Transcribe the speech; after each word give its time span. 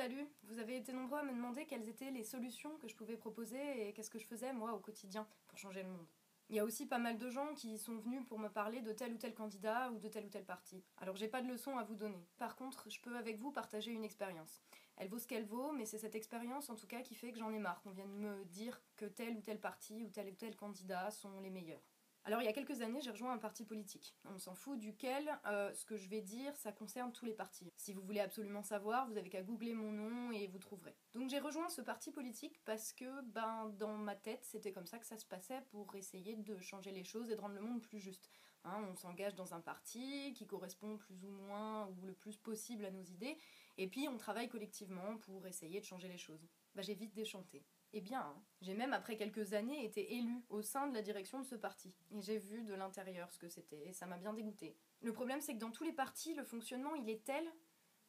Salut, 0.00 0.26
vous 0.44 0.58
avez 0.58 0.78
été 0.78 0.94
nombreux 0.94 1.18
à 1.18 1.22
me 1.22 1.34
demander 1.34 1.66
quelles 1.66 1.86
étaient 1.86 2.10
les 2.10 2.24
solutions 2.24 2.74
que 2.78 2.88
je 2.88 2.96
pouvais 2.96 3.18
proposer 3.18 3.86
et 3.86 3.92
qu'est-ce 3.92 4.08
que 4.08 4.18
je 4.18 4.24
faisais 4.24 4.50
moi 4.54 4.72
au 4.72 4.78
quotidien 4.78 5.28
pour 5.46 5.58
changer 5.58 5.82
le 5.82 5.90
monde. 5.90 6.06
Il 6.48 6.56
y 6.56 6.58
a 6.58 6.64
aussi 6.64 6.86
pas 6.86 6.96
mal 6.96 7.18
de 7.18 7.28
gens 7.28 7.52
qui 7.54 7.76
sont 7.76 7.98
venus 7.98 8.24
pour 8.26 8.38
me 8.38 8.48
parler 8.48 8.80
de 8.80 8.94
tel 8.94 9.12
ou 9.12 9.18
tel 9.18 9.34
candidat 9.34 9.90
ou 9.90 9.98
de 9.98 10.08
tel 10.08 10.24
ou 10.24 10.30
tel 10.30 10.46
parti. 10.46 10.82
Alors 10.96 11.16
j'ai 11.16 11.28
pas 11.28 11.42
de 11.42 11.48
leçon 11.48 11.76
à 11.76 11.84
vous 11.84 11.96
donner. 11.96 12.26
Par 12.38 12.56
contre, 12.56 12.88
je 12.88 12.98
peux 12.98 13.14
avec 13.14 13.38
vous 13.38 13.52
partager 13.52 13.92
une 13.92 14.02
expérience. 14.02 14.62
Elle 14.96 15.08
vaut 15.08 15.18
ce 15.18 15.26
qu'elle 15.26 15.44
vaut, 15.44 15.72
mais 15.72 15.84
c'est 15.84 15.98
cette 15.98 16.14
expérience 16.14 16.70
en 16.70 16.76
tout 16.76 16.86
cas 16.86 17.02
qui 17.02 17.14
fait 17.14 17.30
que 17.30 17.38
j'en 17.38 17.52
ai 17.52 17.58
marre 17.58 17.82
qu'on 17.82 17.90
vienne 17.90 18.16
me 18.16 18.42
dire 18.46 18.80
que 18.96 19.04
tel 19.04 19.36
ou 19.36 19.42
tel 19.42 19.60
parti 19.60 20.02
ou 20.02 20.08
tel 20.08 20.30
ou 20.30 20.34
tel 20.34 20.56
candidat 20.56 21.10
sont 21.10 21.42
les 21.42 21.50
meilleurs. 21.50 21.84
Alors 22.24 22.42
il 22.42 22.44
y 22.44 22.48
a 22.48 22.52
quelques 22.52 22.82
années, 22.82 23.00
j'ai 23.00 23.10
rejoint 23.10 23.32
un 23.32 23.38
parti 23.38 23.64
politique. 23.64 24.14
On 24.26 24.38
s'en 24.38 24.54
fout 24.54 24.78
duquel, 24.78 25.30
euh, 25.46 25.72
ce 25.72 25.86
que 25.86 25.96
je 25.96 26.06
vais 26.08 26.20
dire, 26.20 26.54
ça 26.54 26.70
concerne 26.70 27.12
tous 27.12 27.24
les 27.24 27.32
partis. 27.32 27.72
Si 27.76 27.94
vous 27.94 28.02
voulez 28.02 28.20
absolument 28.20 28.62
savoir, 28.62 29.08
vous 29.08 29.16
avez 29.16 29.30
qu'à 29.30 29.42
googler 29.42 29.72
mon 29.72 29.90
nom 29.90 30.30
et 30.30 30.46
vous 30.46 30.58
trouverez. 30.58 30.94
Donc 31.14 31.30
j'ai 31.30 31.38
rejoint 31.38 31.70
ce 31.70 31.80
parti 31.80 32.12
politique 32.12 32.60
parce 32.66 32.92
que, 32.92 33.22
ben, 33.22 33.70
dans 33.78 33.96
ma 33.96 34.14
tête, 34.14 34.44
c'était 34.44 34.72
comme 34.72 34.86
ça 34.86 34.98
que 34.98 35.06
ça 35.06 35.16
se 35.16 35.24
passait 35.24 35.62
pour 35.70 35.94
essayer 35.94 36.36
de 36.36 36.58
changer 36.60 36.90
les 36.90 37.04
choses 37.04 37.30
et 37.30 37.36
de 37.36 37.40
rendre 37.40 37.54
le 37.54 37.62
monde 37.62 37.80
plus 37.80 37.98
juste. 37.98 38.28
Hein, 38.64 38.84
on 38.90 38.94
s'engage 38.94 39.34
dans 39.34 39.54
un 39.54 39.60
parti 39.60 40.34
qui 40.34 40.46
correspond 40.46 40.98
plus 40.98 41.24
ou 41.24 41.30
moins 41.30 41.86
ou 41.86 42.04
le 42.04 42.12
plus 42.12 42.36
possible 42.36 42.84
à 42.84 42.90
nos 42.90 43.02
idées, 43.02 43.38
et 43.78 43.88
puis 43.88 44.06
on 44.08 44.18
travaille 44.18 44.50
collectivement 44.50 45.16
pour 45.16 45.46
essayer 45.46 45.80
de 45.80 45.86
changer 45.86 46.08
les 46.08 46.18
choses. 46.18 46.46
Ben, 46.74 46.82
j'ai 46.82 46.94
vite 46.94 47.14
déchanté. 47.14 47.64
Eh 47.92 48.00
bien, 48.00 48.20
hein. 48.20 48.42
j'ai 48.60 48.74
même 48.74 48.92
après 48.92 49.16
quelques 49.16 49.52
années 49.52 49.84
été 49.84 50.14
élue 50.14 50.44
au 50.48 50.62
sein 50.62 50.86
de 50.86 50.94
la 50.94 51.02
direction 51.02 51.40
de 51.40 51.44
ce 51.44 51.56
parti. 51.56 51.96
Et 52.12 52.22
j'ai 52.22 52.38
vu 52.38 52.62
de 52.62 52.74
l'intérieur 52.74 53.30
ce 53.32 53.38
que 53.38 53.48
c'était, 53.48 53.88
et 53.88 53.92
ça 53.92 54.06
m'a 54.06 54.16
bien 54.16 54.32
dégoûté. 54.32 54.76
Le 55.00 55.12
problème, 55.12 55.40
c'est 55.40 55.54
que 55.54 55.58
dans 55.58 55.70
tous 55.70 55.84
les 55.84 55.92
partis, 55.92 56.34
le 56.34 56.44
fonctionnement, 56.44 56.94
il 56.94 57.08
est 57.10 57.24
tel 57.24 57.44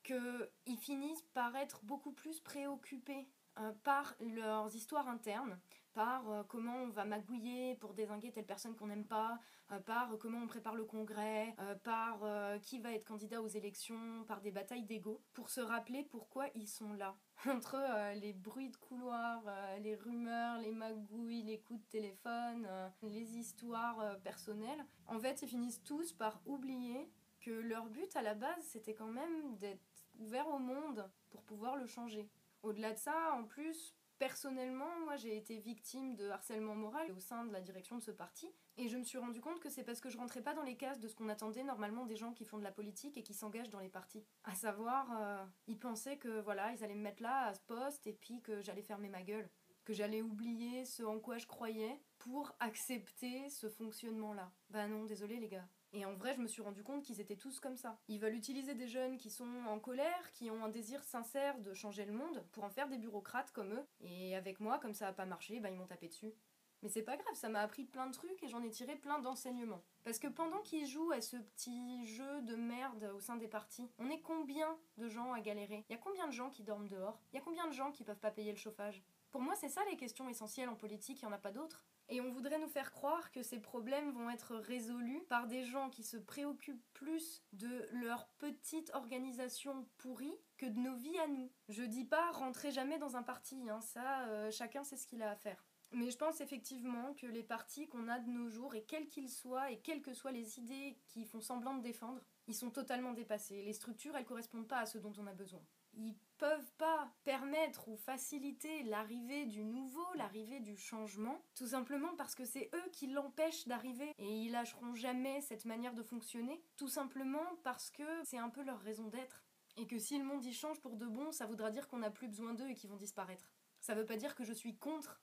qu'ils 0.03 0.77
finissent 0.77 1.25
par 1.33 1.55
être 1.55 1.83
beaucoup 1.83 2.11
plus 2.11 2.39
préoccupés 2.39 3.27
euh, 3.59 3.73
par 3.83 4.15
leurs 4.21 4.73
histoires 4.73 5.09
internes, 5.09 5.59
par 5.93 6.29
euh, 6.29 6.43
comment 6.47 6.75
on 6.83 6.89
va 6.89 7.03
magouiller 7.03 7.75
pour 7.75 7.93
désinguer 7.93 8.31
telle 8.31 8.45
personne 8.45 8.77
qu'on 8.77 8.87
n'aime 8.87 9.05
pas, 9.05 9.39
euh, 9.73 9.79
par 9.79 10.17
comment 10.19 10.39
on 10.39 10.47
prépare 10.47 10.73
le 10.73 10.85
congrès, 10.85 11.53
par 11.83 12.21
qui 12.61 12.79
va 12.79 12.93
être 12.93 13.03
candidat 13.03 13.41
aux 13.41 13.47
élections, 13.47 14.23
par 14.25 14.39
des 14.39 14.51
batailles 14.51 14.85
d'ego, 14.85 15.21
pour 15.33 15.49
se 15.49 15.59
rappeler 15.59 16.03
pourquoi 16.03 16.47
ils 16.55 16.67
sont 16.67 16.93
là. 16.93 17.17
Entre 17.45 17.77
les 18.15 18.31
bruits 18.33 18.69
de 18.69 18.77
couloir, 18.77 19.43
les 19.79 19.95
rumeurs, 19.95 20.59
les 20.59 20.71
magouilles, 20.71 21.43
les 21.43 21.59
coups 21.59 21.81
de 21.81 21.87
téléphone, 21.87 22.67
les 23.01 23.37
histoires 23.37 24.17
personnelles, 24.23 24.85
en 25.07 25.19
fait 25.19 25.41
ils 25.41 25.49
finissent 25.49 25.83
tous 25.83 26.13
par 26.13 26.41
oublier 26.45 27.09
que 27.41 27.51
leur 27.51 27.87
but 27.87 28.15
à 28.15 28.21
la 28.21 28.33
base 28.33 28.63
c'était 28.63 28.93
quand 28.93 29.11
même 29.11 29.57
d'être 29.57 29.81
ouvert 30.19 30.47
au 30.47 30.59
monde 30.59 31.09
pour 31.29 31.43
pouvoir 31.43 31.75
le 31.75 31.87
changer. 31.87 32.29
Au-delà 32.63 32.93
de 32.93 32.99
ça, 32.99 33.33
en 33.33 33.43
plus, 33.43 33.95
personnellement, 34.21 34.99
moi 35.05 35.15
j'ai 35.15 35.35
été 35.35 35.57
victime 35.57 36.15
de 36.15 36.29
harcèlement 36.29 36.75
moral 36.75 37.11
au 37.11 37.19
sein 37.19 37.43
de 37.43 37.51
la 37.51 37.59
direction 37.59 37.97
de 37.97 38.03
ce 38.03 38.11
parti. 38.11 38.47
Et 38.77 38.87
je 38.87 38.95
me 38.95 39.03
suis 39.03 39.17
rendu 39.17 39.41
compte 39.41 39.59
que 39.59 39.69
c'est 39.69 39.83
parce 39.83 39.99
que 39.99 40.09
je 40.09 40.17
rentrais 40.17 40.43
pas 40.43 40.53
dans 40.53 40.61
les 40.61 40.77
cases 40.77 40.99
de 40.99 41.07
ce 41.07 41.15
qu'on 41.15 41.27
attendait 41.27 41.63
normalement 41.63 42.05
des 42.05 42.15
gens 42.15 42.31
qui 42.31 42.45
font 42.45 42.59
de 42.59 42.63
la 42.63 42.71
politique 42.71 43.17
et 43.17 43.23
qui 43.23 43.33
s'engagent 43.33 43.71
dans 43.71 43.79
les 43.79 43.89
partis. 43.89 44.23
À 44.43 44.53
savoir, 44.53 45.07
euh, 45.19 45.43
ils 45.65 45.79
pensaient 45.79 46.17
que 46.17 46.39
voilà, 46.41 46.71
ils 46.71 46.83
allaient 46.83 46.93
me 46.93 47.01
mettre 47.01 47.23
là 47.23 47.47
à 47.47 47.53
ce 47.55 47.61
poste 47.61 48.05
et 48.05 48.13
puis 48.13 48.41
que 48.43 48.61
j'allais 48.61 48.83
fermer 48.83 49.09
ma 49.09 49.23
gueule. 49.23 49.49
Que 49.85 49.93
j'allais 49.93 50.21
oublier 50.21 50.85
ce 50.85 51.01
en 51.01 51.19
quoi 51.19 51.39
je 51.39 51.47
croyais 51.47 51.99
pour 52.19 52.55
accepter 52.59 53.49
ce 53.49 53.69
fonctionnement-là. 53.69 54.51
Bah 54.69 54.87
non, 54.87 55.05
désolé 55.05 55.37
les 55.37 55.49
gars. 55.49 55.67
Et 55.93 56.05
en 56.05 56.13
vrai, 56.13 56.33
je 56.33 56.39
me 56.39 56.47
suis 56.47 56.61
rendu 56.61 56.83
compte 56.83 57.03
qu'ils 57.03 57.19
étaient 57.19 57.35
tous 57.35 57.59
comme 57.59 57.75
ça. 57.75 57.99
Ils 58.07 58.19
veulent 58.19 58.35
utiliser 58.35 58.75
des 58.75 58.87
jeunes 58.87 59.17
qui 59.17 59.29
sont 59.29 59.65
en 59.67 59.79
colère, 59.79 60.31
qui 60.31 60.49
ont 60.49 60.63
un 60.63 60.69
désir 60.69 61.03
sincère 61.03 61.59
de 61.59 61.73
changer 61.73 62.05
le 62.05 62.13
monde, 62.13 62.43
pour 62.51 62.63
en 62.63 62.69
faire 62.69 62.87
des 62.87 62.97
bureaucrates 62.97 63.51
comme 63.51 63.73
eux. 63.73 63.85
Et 63.99 64.35
avec 64.35 64.59
moi, 64.59 64.79
comme 64.79 64.93
ça 64.93 65.09
a 65.09 65.13
pas 65.13 65.25
marché, 65.25 65.59
bah 65.59 65.69
ils 65.69 65.75
m'ont 65.75 65.87
tapé 65.87 66.07
dessus. 66.07 66.33
Mais 66.81 66.89
c'est 66.89 67.03
pas 67.03 67.15
grave, 67.15 67.35
ça 67.35 67.47
m'a 67.47 67.61
appris 67.61 67.83
plein 67.83 68.07
de 68.07 68.13
trucs 68.13 68.41
et 68.41 68.47
j'en 68.47 68.63
ai 68.63 68.69
tiré 68.71 68.95
plein 68.95 69.19
d'enseignements. 69.19 69.83
Parce 70.03 70.17
que 70.17 70.27
pendant 70.27 70.61
qu'ils 70.61 70.87
jouent 70.87 71.11
à 71.11 71.21
ce 71.21 71.37
petit 71.37 72.07
jeu 72.07 72.41
de 72.41 72.55
merde 72.55 73.11
au 73.15 73.19
sein 73.19 73.35
des 73.35 73.47
partis, 73.47 73.91
on 73.99 74.09
est 74.09 74.21
combien 74.21 74.77
de 74.97 75.07
gens 75.07 75.31
à 75.31 75.41
galérer? 75.41 75.85
Il 75.89 75.93
y 75.93 75.95
a 75.95 76.01
combien 76.01 76.25
de 76.25 76.33
gens 76.33 76.49
qui 76.49 76.63
dorment 76.63 76.87
dehors? 76.87 77.21
Il 77.31 77.35
y 77.35 77.39
a 77.39 77.43
combien 77.43 77.67
de 77.67 77.73
gens 77.73 77.91
qui 77.91 78.03
peuvent 78.03 78.19
pas 78.19 78.31
payer 78.31 78.51
le 78.51 78.57
chauffage? 78.57 79.03
Pour 79.29 79.41
moi, 79.41 79.55
c'est 79.55 79.69
ça 79.69 79.81
les 79.91 79.95
questions 79.95 80.27
essentielles 80.27 80.69
en 80.69 80.75
politique, 80.75 81.21
il 81.21 81.25
y 81.25 81.27
en 81.27 81.31
a 81.31 81.37
pas 81.37 81.51
d'autres. 81.51 81.85
Et 82.13 82.19
on 82.19 82.29
voudrait 82.29 82.59
nous 82.59 82.67
faire 82.67 82.91
croire 82.91 83.31
que 83.31 83.41
ces 83.41 83.59
problèmes 83.59 84.11
vont 84.11 84.29
être 84.29 84.57
résolus 84.57 85.23
par 85.29 85.47
des 85.47 85.63
gens 85.63 85.89
qui 85.89 86.03
se 86.03 86.17
préoccupent 86.17 86.83
plus 86.93 87.41
de 87.53 87.87
leur 87.93 88.27
petite 88.37 88.91
organisation 88.93 89.87
pourrie 89.97 90.37
que 90.57 90.65
de 90.65 90.77
nos 90.77 90.97
vies 90.97 91.17
à 91.19 91.27
nous. 91.27 91.49
Je 91.69 91.83
dis 91.83 92.03
pas 92.03 92.31
rentrer 92.31 92.69
jamais 92.71 92.97
dans 92.97 93.15
un 93.15 93.23
parti, 93.23 93.69
hein, 93.69 93.79
ça 93.79 94.25
euh, 94.27 94.51
chacun 94.51 94.83
sait 94.83 94.97
ce 94.97 95.07
qu'il 95.07 95.23
a 95.23 95.31
à 95.31 95.35
faire. 95.37 95.65
Mais 95.93 96.11
je 96.11 96.17
pense 96.17 96.41
effectivement 96.41 97.13
que 97.13 97.27
les 97.27 97.43
partis 97.43 97.87
qu'on 97.87 98.09
a 98.09 98.19
de 98.19 98.29
nos 98.29 98.49
jours, 98.49 98.75
et 98.75 98.83
quels 98.83 99.07
qu'ils 99.07 99.29
soient, 99.29 99.71
et 99.71 99.79
quelles 99.79 100.01
que 100.01 100.13
soient 100.13 100.33
les 100.33 100.59
idées 100.59 100.97
qui 101.07 101.23
font 101.23 101.41
semblant 101.41 101.75
de 101.75 101.81
défendre, 101.81 102.21
ils 102.47 102.55
sont 102.55 102.71
totalement 102.71 103.13
dépassés. 103.13 103.61
Les 103.63 103.73
structures, 103.73 104.15
elles 104.15 104.25
correspondent 104.25 104.67
pas 104.67 104.79
à 104.79 104.85
ce 104.85 104.97
dont 104.97 105.13
on 105.17 105.27
a 105.27 105.33
besoin 105.33 105.61
ils 105.97 106.15
peuvent 106.37 106.71
pas 106.77 107.11
permettre 107.23 107.87
ou 107.87 107.95
faciliter 107.95 108.83
l'arrivée 108.83 109.45
du 109.45 109.63
nouveau, 109.63 110.05
l'arrivée 110.15 110.59
du 110.59 110.75
changement, 110.75 111.43
tout 111.55 111.67
simplement 111.67 112.15
parce 112.17 112.33
que 112.33 112.45
c'est 112.45 112.69
eux 112.73 112.89
qui 112.91 113.07
l'empêchent 113.07 113.67
d'arriver 113.67 114.13
et 114.17 114.27
ils 114.27 114.51
lâcheront 114.51 114.95
jamais 114.95 115.41
cette 115.41 115.65
manière 115.65 115.93
de 115.93 116.03
fonctionner, 116.03 116.63
tout 116.77 116.87
simplement 116.87 117.45
parce 117.63 117.91
que 117.91 118.23
c'est 118.23 118.37
un 118.37 118.49
peu 118.49 118.63
leur 118.63 118.79
raison 118.79 119.07
d'être. 119.07 119.43
Et 119.77 119.87
que 119.87 119.99
si 119.99 120.17
le 120.17 120.25
monde 120.25 120.43
y 120.43 120.53
change 120.53 120.81
pour 120.81 120.97
de 120.97 121.05
bon, 121.05 121.31
ça 121.31 121.45
voudra 121.45 121.71
dire 121.71 121.87
qu'on 121.87 121.99
n'a 121.99 122.11
plus 122.11 122.27
besoin 122.27 122.53
d'eux 122.53 122.67
et 122.67 122.75
qu'ils 122.75 122.89
vont 122.89 122.97
disparaître. 122.97 123.53
Ça 123.79 123.95
veut 123.95 124.05
pas 124.05 124.17
dire 124.17 124.35
que 124.35 124.43
je 124.43 124.53
suis 124.53 124.77
contre 124.77 125.21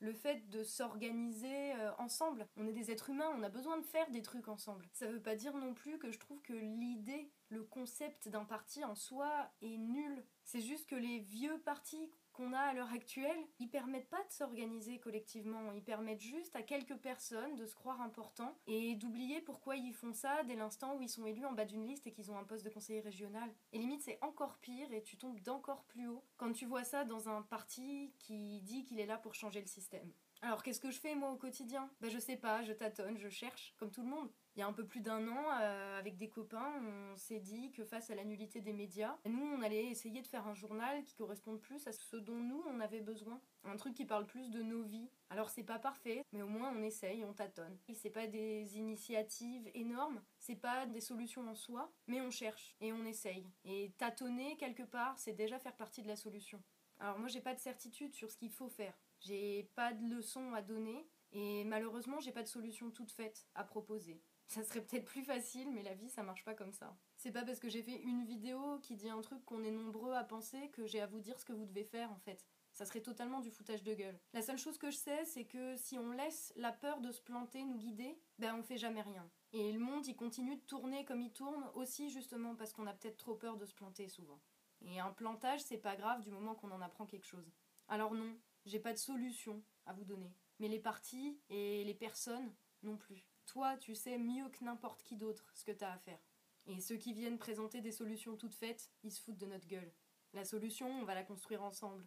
le 0.00 0.12
fait 0.12 0.48
de 0.48 0.62
s'organiser 0.62 1.72
euh, 1.74 1.90
ensemble. 1.98 2.46
On 2.56 2.66
est 2.66 2.72
des 2.72 2.90
êtres 2.90 3.10
humains, 3.10 3.32
on 3.36 3.42
a 3.42 3.48
besoin 3.48 3.78
de 3.78 3.84
faire 3.84 4.10
des 4.10 4.22
trucs 4.22 4.48
ensemble. 4.48 4.86
Ça 4.92 5.06
veut 5.06 5.20
pas 5.20 5.34
dire 5.34 5.56
non 5.56 5.74
plus 5.74 5.98
que 5.98 6.10
je 6.10 6.18
trouve 6.18 6.40
que 6.42 6.52
l'idée, 6.52 7.30
le 7.48 7.64
concept 7.64 8.28
d'un 8.28 8.44
parti 8.44 8.84
en 8.84 8.94
soi 8.94 9.50
est 9.62 9.76
nul. 9.76 10.24
C'est 10.44 10.60
juste 10.60 10.88
que 10.88 10.94
les 10.94 11.20
vieux 11.20 11.58
partis 11.60 12.10
qu'on 12.38 12.52
a 12.52 12.60
à 12.60 12.72
l'heure 12.72 12.92
actuelle, 12.92 13.36
ils 13.58 13.68
permettent 13.68 14.08
pas 14.08 14.22
de 14.22 14.30
s'organiser 14.30 15.00
collectivement, 15.00 15.72
ils 15.72 15.82
permettent 15.82 16.20
juste 16.20 16.54
à 16.54 16.62
quelques 16.62 16.96
personnes 16.96 17.56
de 17.56 17.66
se 17.66 17.74
croire 17.74 18.00
importants 18.00 18.56
et 18.68 18.94
d'oublier 18.94 19.40
pourquoi 19.40 19.74
ils 19.74 19.92
font 19.92 20.12
ça 20.12 20.44
dès 20.44 20.54
l'instant 20.54 20.94
où 20.94 21.02
ils 21.02 21.08
sont 21.08 21.26
élus 21.26 21.44
en 21.44 21.52
bas 21.52 21.64
d'une 21.64 21.84
liste 21.84 22.06
et 22.06 22.12
qu'ils 22.12 22.30
ont 22.30 22.38
un 22.38 22.44
poste 22.44 22.64
de 22.64 22.70
conseiller 22.70 23.00
régional. 23.00 23.50
Et 23.72 23.78
limite 23.78 24.02
c'est 24.02 24.20
encore 24.22 24.58
pire 24.58 24.92
et 24.92 25.02
tu 25.02 25.16
tombes 25.16 25.40
d'encore 25.40 25.82
plus 25.86 26.06
haut 26.06 26.22
quand 26.36 26.52
tu 26.52 26.64
vois 26.64 26.84
ça 26.84 27.04
dans 27.04 27.28
un 27.28 27.42
parti 27.42 28.14
qui 28.20 28.60
dit 28.62 28.84
qu'il 28.84 29.00
est 29.00 29.06
là 29.06 29.18
pour 29.18 29.34
changer 29.34 29.60
le 29.60 29.66
système. 29.66 30.12
Alors 30.40 30.62
qu'est-ce 30.62 30.80
que 30.80 30.90
je 30.90 31.00
fais 31.00 31.14
moi 31.14 31.30
au 31.30 31.36
quotidien? 31.36 31.90
Bah 32.00 32.08
je 32.08 32.18
sais 32.18 32.36
pas, 32.36 32.62
je 32.62 32.72
tâtonne, 32.72 33.18
je 33.18 33.28
cherche, 33.28 33.74
comme 33.78 33.90
tout 33.90 34.02
le 34.02 34.08
monde 34.08 34.30
il 34.58 34.62
y 34.62 34.64
a 34.64 34.66
un 34.66 34.72
peu 34.72 34.84
plus 34.84 35.00
d'un 35.00 35.28
an, 35.28 35.44
euh, 35.60 36.00
avec 36.00 36.16
des 36.16 36.28
copains, 36.28 36.82
on 36.82 37.16
s'est 37.16 37.38
dit 37.38 37.70
que 37.70 37.84
face 37.84 38.10
à 38.10 38.16
la 38.16 38.24
nullité 38.24 38.60
des 38.60 38.72
médias, 38.72 39.16
nous, 39.24 39.54
on 39.56 39.62
allait 39.62 39.86
essayer 39.86 40.20
de 40.20 40.26
faire 40.26 40.48
un 40.48 40.54
journal 40.54 41.04
qui 41.04 41.14
corresponde 41.14 41.60
plus 41.60 41.86
à 41.86 41.92
ce 41.92 42.16
dont 42.16 42.40
nous, 42.40 42.64
on 42.66 42.80
avait 42.80 43.00
besoin. 43.00 43.40
Un 43.62 43.76
truc 43.76 43.94
qui 43.94 44.04
parle 44.04 44.26
plus 44.26 44.50
de 44.50 44.60
nos 44.60 44.82
vies. 44.82 45.08
Alors 45.30 45.48
c'est 45.50 45.62
pas 45.62 45.78
parfait, 45.78 46.24
mais 46.32 46.42
au 46.42 46.48
moins 46.48 46.72
on 46.76 46.82
essaye, 46.82 47.24
on 47.24 47.34
tâtonne. 47.34 47.78
Et 47.86 47.94
c'est 47.94 48.10
pas 48.10 48.26
des 48.26 48.78
initiatives 48.78 49.70
énormes, 49.74 50.20
c'est 50.40 50.56
pas 50.56 50.86
des 50.86 51.00
solutions 51.00 51.46
en 51.46 51.54
soi, 51.54 51.92
mais 52.08 52.20
on 52.20 52.32
cherche 52.32 52.74
et 52.80 52.92
on 52.92 53.04
essaye. 53.04 53.46
Et 53.64 53.92
tâtonner 53.96 54.56
quelque 54.56 54.82
part, 54.82 55.16
c'est 55.20 55.34
déjà 55.34 55.60
faire 55.60 55.76
partie 55.76 56.02
de 56.02 56.08
la 56.08 56.16
solution. 56.16 56.60
Alors 57.00 57.18
moi 57.18 57.28
j'ai 57.28 57.40
pas 57.40 57.54
de 57.54 57.60
certitude 57.60 58.14
sur 58.14 58.30
ce 58.30 58.36
qu'il 58.36 58.50
faut 58.50 58.68
faire. 58.68 58.94
J'ai 59.20 59.70
pas 59.74 59.92
de 59.92 60.04
leçons 60.08 60.52
à 60.52 60.62
donner 60.62 61.08
et 61.32 61.64
malheureusement 61.64 62.20
j'ai 62.20 62.32
pas 62.32 62.42
de 62.42 62.48
solution 62.48 62.90
toute 62.90 63.12
faite 63.12 63.46
à 63.54 63.64
proposer. 63.64 64.20
Ça 64.48 64.64
serait 64.64 64.80
peut-être 64.80 65.04
plus 65.04 65.22
facile, 65.22 65.70
mais 65.72 65.82
la 65.82 65.92
vie, 65.92 66.08
ça 66.08 66.22
marche 66.22 66.42
pas 66.42 66.54
comme 66.54 66.72
ça. 66.72 66.96
C'est 67.18 67.32
pas 67.32 67.44
parce 67.44 67.58
que 67.58 67.68
j'ai 67.68 67.82
fait 67.82 68.00
une 68.00 68.24
vidéo 68.24 68.78
qui 68.78 68.96
dit 68.96 69.10
un 69.10 69.20
truc 69.20 69.44
qu'on 69.44 69.62
est 69.62 69.70
nombreux 69.70 70.14
à 70.14 70.24
penser 70.24 70.70
que 70.70 70.86
j'ai 70.86 71.00
à 71.00 71.06
vous 71.06 71.20
dire 71.20 71.38
ce 71.38 71.44
que 71.44 71.52
vous 71.52 71.66
devez 71.66 71.84
faire 71.84 72.10
en 72.10 72.18
fait. 72.18 72.46
Ça 72.72 72.86
serait 72.86 73.02
totalement 73.02 73.40
du 73.40 73.50
foutage 73.50 73.82
de 73.82 73.92
gueule. 73.92 74.18
La 74.32 74.40
seule 74.40 74.56
chose 74.56 74.78
que 74.78 74.90
je 74.90 74.96
sais, 74.96 75.24
c'est 75.24 75.44
que 75.44 75.76
si 75.76 75.98
on 75.98 76.12
laisse 76.12 76.52
la 76.56 76.72
peur 76.72 77.00
de 77.00 77.12
se 77.12 77.20
planter 77.20 77.62
nous 77.64 77.76
guider, 77.76 78.18
ben 78.38 78.54
on 78.54 78.62
fait 78.62 78.78
jamais 78.78 79.02
rien. 79.02 79.28
Et 79.52 79.72
le 79.72 79.80
monde, 79.80 80.06
il 80.06 80.16
continue 80.16 80.56
de 80.56 80.62
tourner 80.62 81.04
comme 81.04 81.20
il 81.20 81.32
tourne 81.32 81.68
aussi 81.74 82.08
justement 82.08 82.54
parce 82.54 82.72
qu'on 82.72 82.86
a 82.86 82.94
peut-être 82.94 83.16
trop 83.16 83.34
peur 83.34 83.56
de 83.56 83.66
se 83.66 83.74
planter 83.74 84.08
souvent. 84.08 84.40
Et 84.82 85.00
un 85.00 85.10
plantage, 85.10 85.60
c'est 85.60 85.78
pas 85.78 85.96
grave 85.96 86.22
du 86.22 86.30
moment 86.30 86.54
qu'on 86.54 86.70
en 86.70 86.80
apprend 86.80 87.06
quelque 87.06 87.26
chose. 87.26 87.52
Alors 87.88 88.14
non, 88.14 88.36
j'ai 88.64 88.80
pas 88.80 88.92
de 88.92 88.98
solution 88.98 89.62
à 89.86 89.92
vous 89.92 90.04
donner. 90.04 90.32
Mais 90.58 90.68
les 90.68 90.80
partis 90.80 91.40
et 91.48 91.84
les 91.84 91.94
personnes 91.94 92.54
non 92.82 92.96
plus. 92.96 93.24
Toi, 93.46 93.76
tu 93.78 93.94
sais 93.94 94.18
mieux 94.18 94.48
que 94.50 94.64
n'importe 94.64 95.02
qui 95.02 95.16
d'autre 95.16 95.50
ce 95.54 95.64
que 95.64 95.72
t'as 95.72 95.92
à 95.92 95.98
faire. 95.98 96.20
Et 96.66 96.80
ceux 96.80 96.96
qui 96.96 97.12
viennent 97.12 97.38
présenter 97.38 97.80
des 97.80 97.92
solutions 97.92 98.36
toutes 98.36 98.54
faites, 98.54 98.90
ils 99.02 99.12
se 99.12 99.22
foutent 99.22 99.38
de 99.38 99.46
notre 99.46 99.66
gueule. 99.66 99.92
La 100.34 100.44
solution, 100.44 100.86
on 100.86 101.04
va 101.04 101.14
la 101.14 101.24
construire 101.24 101.62
ensemble. 101.62 102.06